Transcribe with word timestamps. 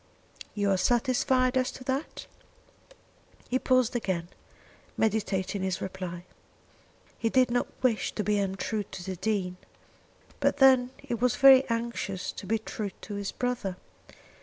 "You 0.55 0.71
are 0.71 0.77
satisfied 0.77 1.55
as 1.55 1.71
to 1.73 1.83
that?" 1.83 2.25
He 3.49 3.59
paused 3.59 3.95
again, 3.95 4.29
meditating 4.97 5.61
his 5.61 5.79
reply. 5.79 6.25
He 7.19 7.29
did 7.29 7.51
not 7.51 7.67
wish 7.83 8.11
to 8.13 8.23
be 8.23 8.39
untrue 8.39 8.81
to 8.81 9.03
the 9.03 9.15
Dean, 9.15 9.57
but 10.39 10.57
then 10.57 10.89
he 10.97 11.13
was 11.13 11.35
very 11.35 11.69
anxious 11.69 12.31
to 12.31 12.47
be 12.47 12.57
true 12.57 12.89
to 13.03 13.13
his 13.13 13.31
brother. 13.31 13.77